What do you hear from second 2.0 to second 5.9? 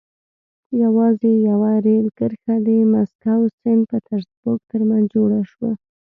کرښه د مسکو سن پټزربورګ ترمنځ جوړه شوه.